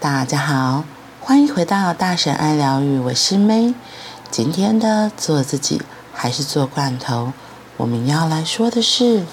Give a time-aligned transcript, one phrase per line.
[0.00, 0.84] 大家好，
[1.20, 3.74] 欢迎回到大神爱疗愈，我是 May。
[4.30, 5.82] 今天的做自己
[6.12, 7.32] 还是做罐头，
[7.76, 9.26] 我们要来说的是，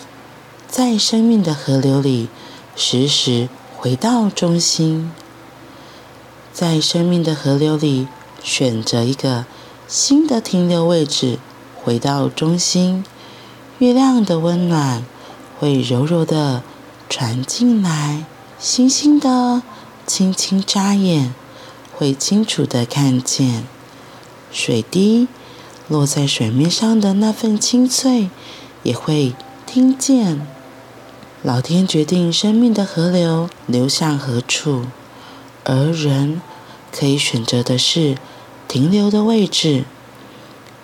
[0.68, 2.30] 在生命的河流里，
[2.76, 3.48] 时时
[3.78, 5.12] 回到中心。
[6.52, 8.08] 在生命的河流里，
[8.41, 9.45] 选择一个
[9.88, 11.38] 新的停留位置，
[11.84, 13.05] 回到中心。
[13.77, 15.05] 月亮的温暖
[15.59, 16.63] 会柔柔的
[17.08, 18.26] 传进来，
[18.58, 19.62] 星星的
[20.05, 21.34] 轻轻眨眼，
[21.94, 23.64] 会清楚的看见
[24.52, 25.28] 水滴
[25.88, 28.30] 落在水面上的那份清脆，
[28.84, 29.34] 也会
[29.66, 30.45] 听见。
[31.44, 34.86] 老天决定生命的河流流向何处，
[35.64, 36.42] 而人
[36.92, 38.17] 可以选择的是
[38.67, 39.86] 停留的位置，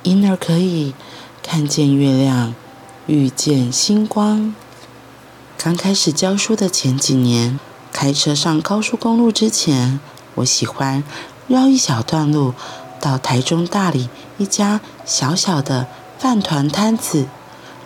[0.03, 0.94] 因而可以
[1.41, 2.53] 看见月亮。
[3.08, 4.53] 遇见星光。
[5.58, 7.59] 刚开始教书的前几年，
[7.92, 10.00] 开车上高速公路之前，
[10.36, 11.03] 我喜欢
[11.47, 12.53] 绕一小段路，
[13.00, 17.28] 到台中大里一家小小的饭团摊子。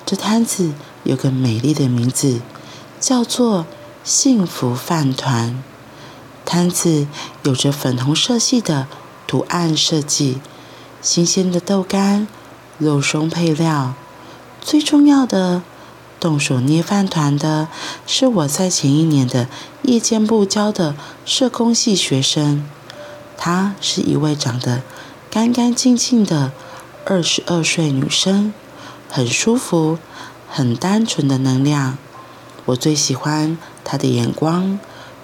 [0.06, 2.42] 这摊子有个美丽的名字，
[3.00, 3.66] 叫做
[4.06, 5.64] “幸福饭团”。
[6.46, 7.08] 摊子
[7.42, 8.88] 有着粉红色系的
[9.26, 10.40] 图案设计，
[11.02, 12.28] 新鲜的豆干，
[12.78, 13.96] 肉松配料。
[14.62, 15.64] 最重要的，
[16.26, 17.68] 动手捏饭团的
[18.08, 19.48] 是我在前一年的
[19.84, 22.68] 夜间部教的社工系学生。
[23.38, 24.82] 她是一位长得
[25.30, 26.52] 干干净净的
[27.06, 28.52] 二十二岁女生，
[29.08, 30.00] 很舒服、
[30.50, 32.00] 很单纯的能量。
[32.66, 34.80] 我最喜欢她的眼光，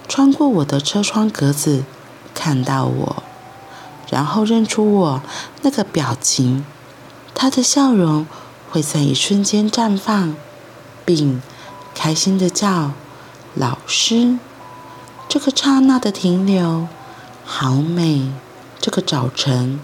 [0.06, 1.82] 穿过我的车窗格子，
[2.32, 3.24] 看到我，
[4.08, 5.22] 然后认出我
[5.62, 6.64] 那个表情，
[7.34, 8.24] 她的笑容。
[8.70, 10.34] 会在一瞬间绽放，
[11.04, 11.42] 并
[11.94, 12.92] 开心的叫
[13.54, 14.38] “老师”。
[15.28, 16.88] 这个刹那的停留，
[17.44, 18.30] 好美。
[18.80, 19.80] 这个早晨，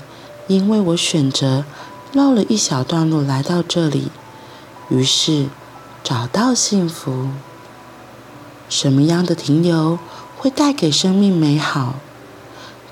[0.47, 1.65] 因为我选择
[2.12, 4.11] 绕了一小段路来到这里，
[4.89, 5.47] 于是
[6.03, 7.28] 找到幸福。
[8.69, 9.99] 什么样的停留
[10.37, 11.95] 会带给生命美好？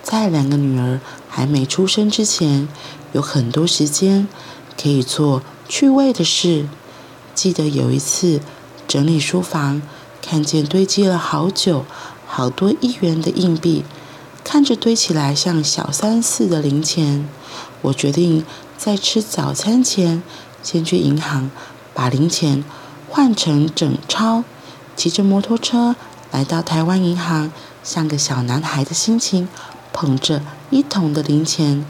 [0.02, 2.68] 在两个女儿还没出生之前，
[3.12, 4.28] 有很多时间
[4.80, 5.42] 可以做。
[5.68, 6.68] 趣味的事，
[7.36, 8.40] 记得有一次
[8.88, 9.82] 整理书房，
[10.22, 11.84] 看见堆积了好久、
[12.26, 13.84] 好多一元的硬币，
[14.42, 17.28] 看着堆起来像小三似的零钱。
[17.82, 18.42] 我决定
[18.78, 20.22] 在吃早餐前，
[20.62, 21.50] 先去银行
[21.92, 22.64] 把零钱
[23.10, 24.42] 换成整钞。
[24.96, 25.94] 骑着摩托车
[26.32, 27.52] 来到台湾银行，
[27.84, 29.46] 像个小男孩的心情，
[29.92, 31.84] 捧着一桶的零钱。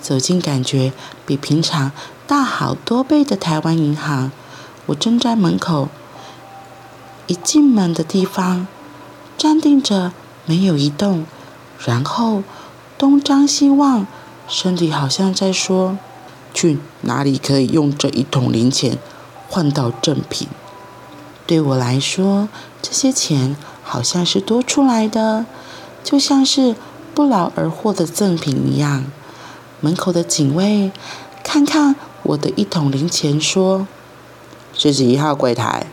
[0.00, 0.92] 走进感觉
[1.26, 1.90] 比平常
[2.26, 4.32] 大好多倍的台湾银行，
[4.92, 5.88] 我正在门口，
[7.26, 8.66] 一进门的地方，
[9.38, 10.12] 站定着
[10.44, 11.24] 没有移动，
[11.82, 12.42] 然后
[12.98, 14.06] 东张西望，
[14.46, 15.96] 身体好像在说
[16.52, 18.98] ：“去哪里可以用这一桶零钱
[19.48, 20.46] 换到赠品？”
[21.46, 22.50] 对我来说，
[22.82, 25.46] 这些钱好像是多出来的，
[26.04, 26.76] 就像是
[27.14, 29.04] 不劳而获的赠品一样。
[29.80, 30.92] 门口的警卫
[31.42, 33.86] 看看我的一桶零钱，说
[34.74, 35.86] ：“是几号柜台？”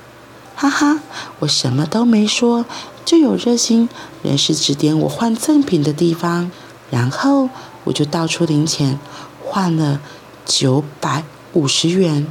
[0.56, 1.00] 哈哈，
[1.40, 2.66] 我什么都没说，
[3.06, 3.88] 就有热心
[4.23, 6.51] 人士指点我换赠品的地方，
[6.91, 7.50] 然后
[7.85, 9.00] 我就倒出零钱，
[9.45, 10.01] 换了
[10.45, 11.23] 九百
[11.53, 12.28] 五十元。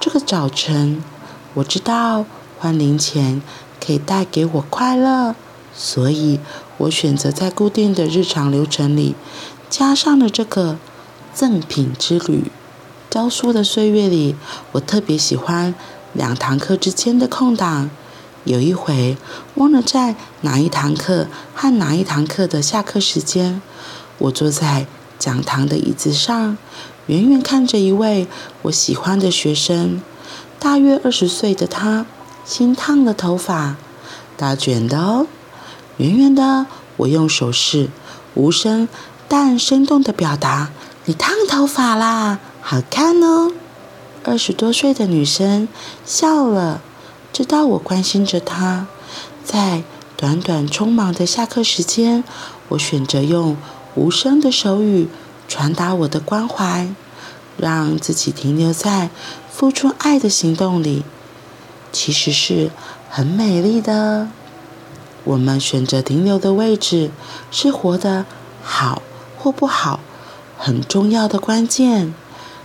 [0.00, 1.04] 这个早晨，
[1.52, 2.24] 我知道
[2.58, 3.42] 换零钱
[3.84, 5.34] 可以带给我快乐，
[5.74, 6.40] 所以
[6.78, 9.14] 我选择在固定的日常流程里。
[9.68, 10.78] 加上了这个
[11.34, 12.50] 赠品之旅。
[13.10, 14.36] 教书的岁月里，
[14.70, 15.74] 我特别喜欢
[16.12, 17.90] 两堂课之间的空档。
[18.44, 19.16] 有一回
[19.56, 23.60] 忘了在哪一堂课和哪一堂课的下课时间，
[24.18, 24.86] 我坐在
[25.18, 26.56] 讲堂的椅子上，
[27.06, 28.28] 远远看着一位
[28.62, 30.00] 我喜欢的学生，
[30.60, 32.06] 大约二十岁的他，
[32.44, 33.74] 新烫的头发，
[34.36, 35.26] 大卷的哦。
[35.96, 36.66] 远远的，
[36.98, 37.88] 我用手势，
[38.34, 38.88] 无声。
[39.26, 40.70] 但生动的表达，
[41.06, 43.52] 你烫头发啦，好看哦。
[44.22, 45.66] 二十多岁的女生
[46.04, 46.82] 笑了，
[47.32, 48.86] 知道我关心着她。
[49.42, 49.82] 在
[50.16, 52.22] 短短匆忙的下课时间，
[52.68, 53.56] 我选择用
[53.94, 55.08] 无声的手语
[55.48, 56.94] 传达我的关怀，
[57.56, 59.08] 让自己停留在
[59.50, 61.02] 付出爱的行动里，
[61.90, 62.70] 其实是
[63.08, 64.28] 很美丽的。
[65.24, 67.10] 我们选择停留的位置，
[67.50, 68.26] 是活得
[68.62, 69.02] 好。
[69.38, 70.00] 或不好，
[70.58, 72.14] 很重要的关键。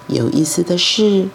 [0.08, 1.30] 有意思的是，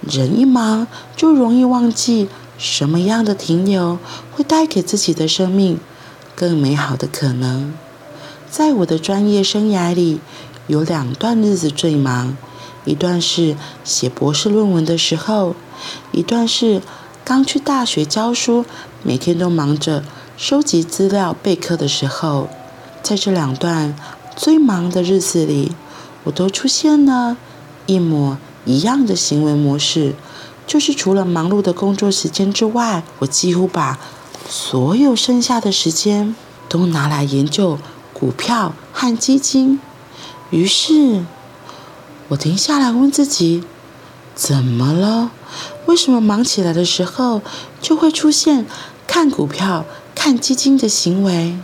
[0.00, 0.86] 人一忙
[1.16, 2.28] 就容易忘记
[2.58, 3.98] 什么样的停留
[4.32, 5.78] 会带给自己的生命
[6.34, 7.74] 更美好的可能。
[8.50, 10.20] 在我的专业生涯里，
[10.66, 12.36] 有两段日子最忙，
[12.84, 15.54] 一段是写博士论文的时候，
[16.12, 16.80] 一段是
[17.24, 18.64] 刚去大学教书，
[19.02, 20.02] 每天都忙着
[20.38, 22.48] 收集资料备课的时候。
[23.02, 23.94] 在这两段
[24.34, 25.72] 最忙的日子里，
[26.24, 27.36] 我都出现了
[27.86, 30.14] 一模一样的行为模式，
[30.66, 33.98] 就是除了忙碌的工作时间之外，我几乎把
[34.48, 36.34] 所有剩下的时间
[36.68, 37.78] 都拿来研究
[38.12, 39.80] 股票和基金。
[40.50, 41.24] 于是，
[42.28, 43.64] 我停下来问自己：
[44.34, 45.30] 怎么了？
[45.86, 47.40] 为什么忙起来的时候
[47.80, 48.66] 就会出现
[49.06, 49.84] 看股票、
[50.14, 51.58] 看基金的行为？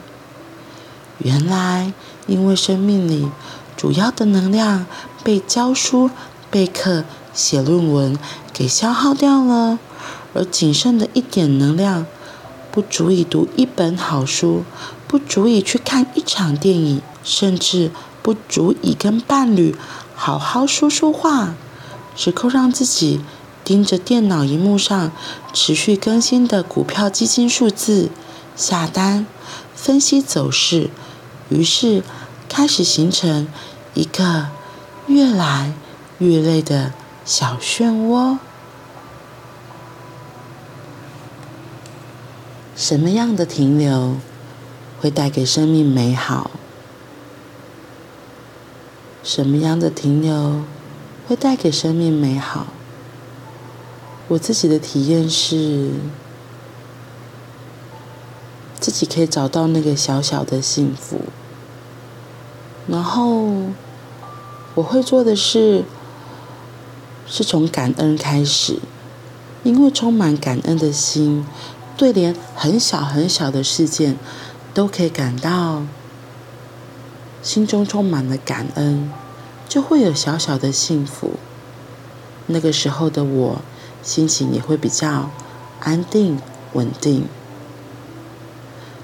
[1.19, 1.93] 原来，
[2.27, 3.29] 因为生命里
[3.77, 4.87] 主要的能量
[5.25, 6.11] 被教书、
[6.51, 8.19] 备课、写论文
[8.53, 9.79] 给消耗掉了，
[10.35, 12.07] 而仅剩的一点能量，
[12.71, 14.65] 不足以读一本好书，
[15.07, 17.91] 不足以去看一场电影，甚至。
[18.25, 19.75] 不足以跟伴侣
[20.15, 21.57] 好好说说话，
[22.15, 23.21] 只够让自己
[23.65, 25.11] 盯着电脑荧幕上
[25.53, 28.11] 持续更新的股票基金数字，
[28.55, 29.27] 下单、
[29.75, 30.89] 分析走势，
[31.49, 32.05] 于是
[32.49, 33.49] 开始形成
[33.95, 34.47] 一个
[35.07, 35.73] 越来
[36.19, 36.93] 越累的
[37.25, 38.39] 小漩涡。
[42.75, 44.17] 什么样的停留
[45.01, 46.51] 会带给生命美好？
[49.23, 50.63] 什么样的停留
[51.29, 52.67] 会带给生命美好？
[54.29, 55.91] 我自己的体验是，
[58.81, 61.21] 自己可以找到那个小小的幸福。
[62.89, 63.53] 然后
[64.75, 65.85] 我会做的是，
[67.27, 68.79] 是从感恩开始，
[69.63, 71.47] 因为充满感恩的心，
[71.97, 74.17] 对连很小很小的事件
[74.73, 75.83] 都可以感到。
[77.43, 79.11] 心中充满了感恩，
[79.69, 81.33] 就会有小小的幸福。
[82.47, 83.61] 那个时候的我，
[84.03, 85.31] 心情也会比较
[85.81, 86.41] 安定
[86.73, 87.25] 稳定。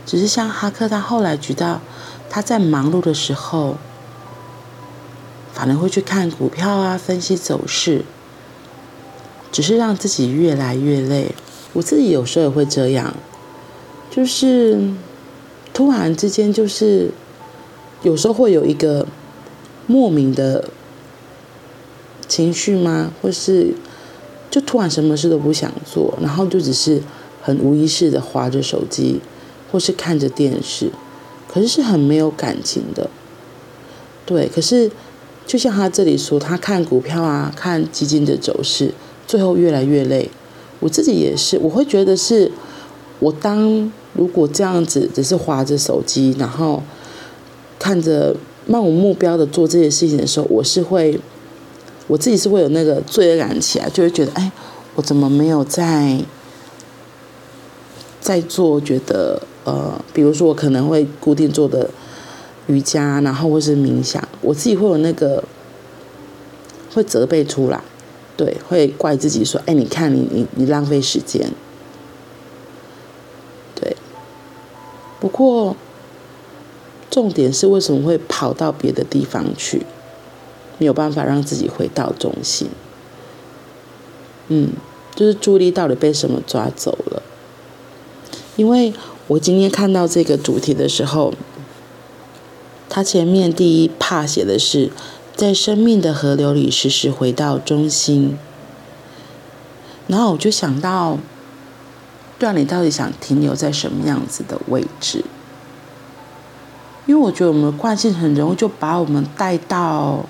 [0.07, 1.81] 只是像哈克他后来举到，
[2.31, 3.77] 他在忙碌的时候，
[5.59, 8.05] 反而会去看股票啊，分析走势，
[9.51, 11.35] 只是让自己越来越累。
[11.73, 13.13] 我自己有时候也会这样，
[14.09, 14.81] 就是
[15.75, 17.11] 突然之间就是。
[18.05, 19.05] 有时候会有一个
[19.89, 20.71] 莫名的
[22.29, 23.13] 情绪吗？
[23.21, 23.75] 或是
[24.49, 27.03] 就突然什么事都不想做，然后就只是
[27.43, 29.21] 很无意识的划着手机，
[29.73, 30.93] 或是看着电视，
[31.49, 33.11] 可是是很没有感情的。
[34.25, 34.89] 对，可是
[35.49, 38.95] 就像他这里说，他看股票啊，看基金的走势，
[39.27, 40.31] 最后越来越累。
[40.79, 42.53] 我自己也是，我会觉得是，
[43.19, 46.85] 我当如果这样子只是划着手机，然后。
[47.81, 48.35] 看着
[48.67, 51.21] 漫无目标的做这些事情的时候，我是会，
[52.09, 54.51] 我自己是会有那个罪恶感起来，就会觉得，哎，
[54.97, 56.19] 我怎么没有在
[58.21, 58.81] 在做？
[58.81, 61.89] 觉得呃，比如说我可能会固定做的
[62.67, 65.45] 瑜伽，然后或是冥想，我自己会有那个
[66.95, 67.81] 会责备出来，
[68.37, 71.51] 对，会怪自己说，哎，你看你你你浪费时间，
[73.75, 73.97] 对，
[75.21, 75.77] 不过。
[77.11, 79.85] 重点是为什么会跑到别的地方去？
[80.77, 82.69] 没有办法让自己回到中心。
[84.49, 84.73] 嗯，
[85.17, 87.23] 就是注意力到底被什么抓走了？
[88.57, 88.93] 因为
[89.27, 91.33] 我今天看到这个主题的时候，
[92.89, 94.91] 他前面第一怕写的是
[95.37, 98.39] 在生命的河流里时时回到中心，
[100.07, 101.19] 然后我就想到，
[102.39, 105.25] 对啊，你到底想停留在什么样子的位置？
[107.07, 110.27] 因为我觉得我们的惯性很容易就把我们带到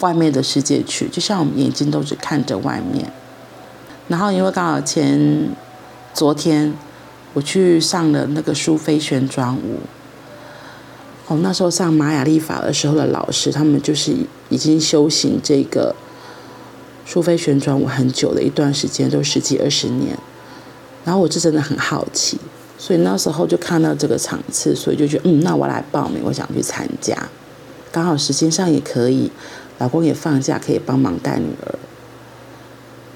[0.00, 3.12] 外面的世界去，就像我们眼睛都只看着外面。
[4.08, 5.48] 然后因为刚好前
[6.12, 6.74] 昨天
[7.32, 9.80] 我去上了那个苏菲旋转舞，
[11.26, 14.14] 哦，那时候上玛雅历法的时候的老师，他们就是
[14.50, 15.94] 已经修行这个
[17.06, 20.18] 苏菲旋转舞很久的一段时间，都十几二十年。
[21.04, 22.38] 然后我就真的很好奇。
[22.76, 27.16] 所以那时候就看到这个场次，所以就觉得嗯，那我来报名，我想去参加，
[27.90, 29.30] 刚好时间上也可以，
[29.78, 31.78] 老公也放假，可以帮忙带女儿，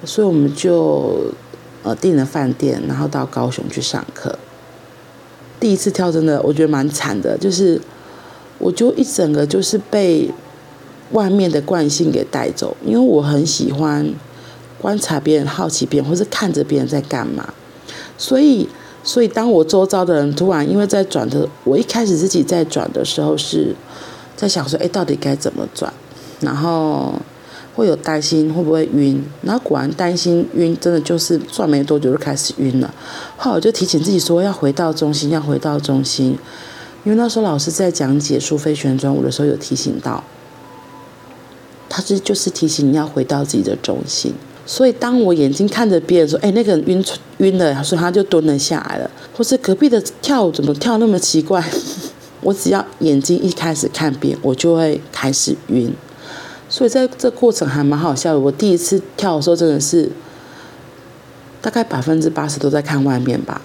[0.06, 1.34] 所以我们就
[1.82, 4.38] 呃订了饭店，然后到高雄去上课。
[5.60, 7.78] 第一次跳真的我觉得蛮惨的，就是
[8.58, 10.30] 我就一整个就是被
[11.12, 14.08] 外面的惯性给带走，因为我很喜欢
[14.80, 17.52] 观察别人、好奇别人，或是看着别人在干嘛，
[18.16, 18.68] 所以。
[19.04, 23.74] 所以当我周遭的人突然因为在转的，我一开始自己在转的时候是
[24.36, 25.90] 在想说，哎，到底该怎么转？
[26.40, 27.14] 然后
[27.74, 32.92] 会有担心会不会晕，然后果然担心晕，真的就是转没多久就开始晕了。
[33.38, 36.36] 后来我就提醒自己说，要回到中心，要回到中心，
[37.08, 40.22] 因为那时候老师在讲解苏菲旋转舞的时候有提醒到，
[41.88, 44.34] 他是就是提醒你要回到自己的中心。
[44.66, 47.02] 所以当我眼睛看着别人说，哎，那个人晕
[47.38, 51.64] 晕了，所以他就蹲了下来了，或是隔壁的跳舞怎么跳那么奇怪，
[52.42, 55.90] 我只要眼睛一开始看别人，我就会开始晕。
[56.68, 58.38] 所以在这过程还蛮好笑的。
[58.38, 60.12] 我第一次跳的时候，真的是
[61.62, 63.62] 大概百分之八十都在看外面吧。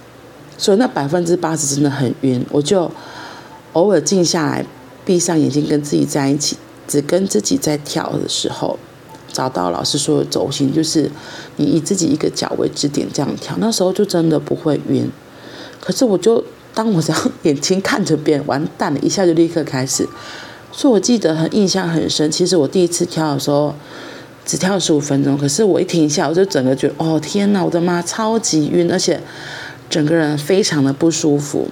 [0.58, 2.46] 所以那百分之八十真的很晕。
[2.50, 2.90] 我就
[3.74, 4.66] 偶尔静下来，
[5.06, 8.80] 闭上眼睛，跟自己在一起，只跟自己在跳的时候，
[9.32, 11.12] 找到老师说的轴心，就是
[11.58, 13.56] 你以自己一个脚为支点这样跳。
[13.60, 15.10] 那时候就真的不会晕。
[15.82, 20.08] 可是我就当我这样眼睛看着别人，完蛋了，一下就立刻开始。
[20.72, 22.32] 所以我记得很印象很深。
[22.32, 23.76] 其实我第一次跳的时候，
[24.46, 25.38] 只跳十五分钟。
[25.38, 29.22] 可是我一停下，我就整个觉得，哦天哪，我的妈，超级晕，而且
[29.90, 31.68] 整个人非常的不舒服。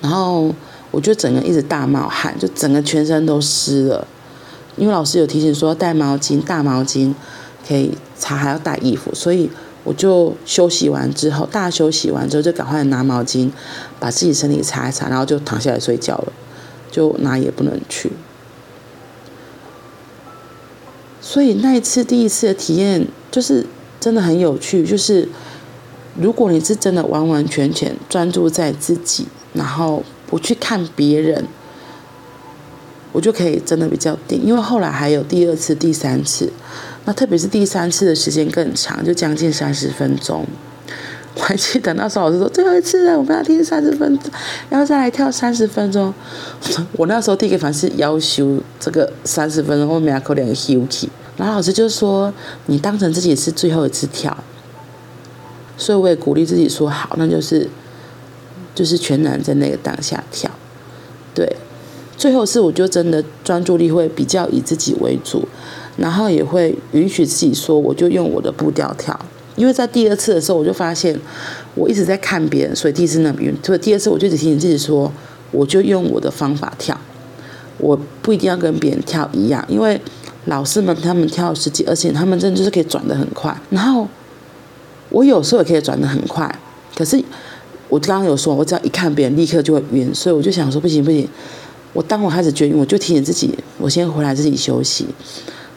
[0.00, 0.54] 然后
[0.90, 4.06] 我就整个一直大冒汗，就整个全身都湿了。
[4.76, 7.12] 因为老师有提醒说带毛巾，大毛巾
[7.66, 9.14] 可以擦，还要带衣服。
[9.14, 9.50] 所以
[9.84, 13.50] 我就休息完之后，大休息完之后就赶快拿毛巾
[13.98, 16.32] 把自己身体擦一擦，然后就躺下来睡觉了。
[16.90, 18.10] 就哪也不能去，
[21.20, 23.66] 所以那一次第一次的体验就是
[24.00, 24.86] 真的很有趣。
[24.86, 25.28] 就是
[26.16, 31.44] 如果你是真的完完全全专注在自己，然后不去看别人，
[33.12, 34.40] 我就可以真的比较定。
[34.44, 36.52] 因为后来还有第二次、第三次，
[37.06, 40.46] 那特别是第三次的时间更长，就将近三十分钟。
[41.34, 44.30] 我还记得那时候老师说，最后一次了，我们要听三十分钟，
[44.68, 46.12] 然后再来跳三十分钟。
[46.92, 51.08] 我那时候第一个反应是要求这个三十分钟，后面要扣两个休息。
[51.36, 52.34] 然后老师就说，
[52.66, 54.36] 你当成自己是最后一次跳，
[55.76, 57.68] 所以我也鼓励自己说好，那就是
[58.78, 60.48] 就是全然在那个当下跳。
[61.34, 61.56] 对，
[62.16, 65.48] 最后是我就真的专注力会比较以自己为主，
[65.96, 69.18] 然后也会允许自己说，我就用我的步调跳。
[69.56, 71.18] 因为在第二次的时候，我就发现
[71.74, 73.52] 我一直在看别人，所以第一次那么晕。
[73.60, 75.12] 所以第二次我就只提醒自己说，
[75.50, 76.96] 我就用我的方法跳，
[77.78, 79.64] 我不一定要跟别人跳一样。
[79.68, 80.00] 因为
[80.44, 83.60] 老师们他们跳十几，而且他们真的就是可以转得很快。
[83.70, 84.06] 然后
[85.08, 86.56] 我有时候也可以转得很快，
[86.96, 87.20] 可是
[87.88, 90.14] 我刚刚有说，我只要一看别人，立刻就会晕。
[90.14, 91.28] 所以我就想说，不行不行，
[91.92, 95.06] 我当我开始觉晕，我就提醒自己，我先回来自己休息。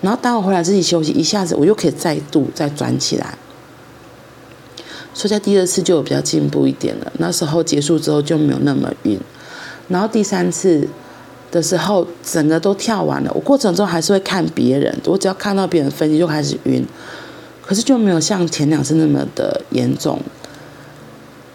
[0.01, 3.37] 然后当我回来自己休息，一下子我又可以再度再转起来。
[5.13, 9.19] 所以在第二次就有比较进步一点了，那时候结束之后就没有那么晕，
[9.89, 10.87] 然后第三次
[11.51, 16.85] 的时候整个都跳完了，我过程中还是会看别人，我只要看到别人分析就开始晕，
[17.61, 20.19] 可是就没有像前两次那么的严重。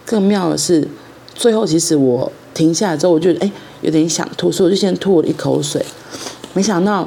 [0.07, 0.89] 更妙的是，
[1.35, 5.85] 最后其实我停下来之后，我就哎有点想吐，所以我就先吐了一口水，
[6.55, 7.07] 没想到。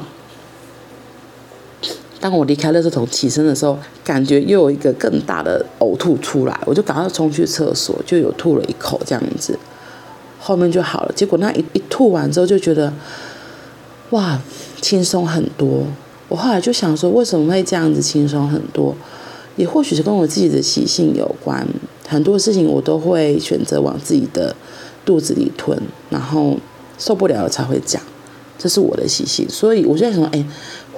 [2.22, 9.58] 当我离开垃圾桶起身的时候，感觉又有一个更大的呕吐出来，我就赶快冲去厕所，就有吐了一口这样子，
[10.38, 11.14] 后面就好了。
[11.16, 12.92] 结果那一一吐完之后，就觉得
[14.10, 14.42] 哇，
[14.82, 15.86] 轻松很多。
[16.28, 18.94] 我后来就想说，为什么会这样子轻松很多？
[19.56, 21.66] 也或许是跟我自己的习性有关，
[22.10, 24.54] 很多事情我都会选择往自己的
[25.06, 26.58] 肚子里吞，然后
[26.98, 28.02] 受不了了才会讲，
[28.58, 29.48] 这是我的习性。
[29.50, 30.46] 所以我就在想说，哎。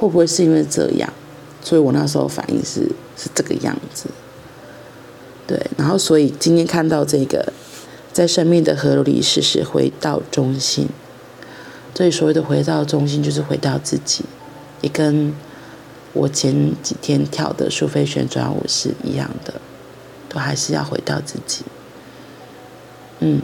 [0.01, 1.13] 会不会是因为这样，
[1.62, 4.08] 所以我那时候反应是是这个样子，
[5.46, 7.53] 对，然后所以今天看到这个，
[8.12, 10.89] 在生命的河流里时时回到中心，
[11.94, 14.25] 这里所谓的回到中心就是回到自己，
[14.82, 15.32] 也跟
[16.13, 19.53] 我前几天跳的苏菲旋转舞是一样的，
[20.32, 21.66] 都还是要回到自己。
[23.20, 23.42] 嗯，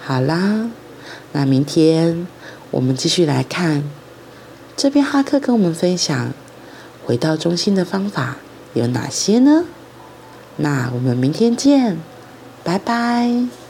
[0.00, 0.70] 好啦，
[1.32, 2.26] 那明天
[2.70, 3.82] 我们继续来看。
[4.76, 6.32] 这边哈克跟我们分享
[7.06, 8.36] 回到中心的方法
[8.74, 9.64] 有哪些呢？
[10.56, 11.96] 那我们明天见，
[12.62, 13.65] 拜拜。